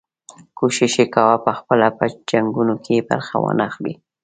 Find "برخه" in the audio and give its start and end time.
3.09-3.35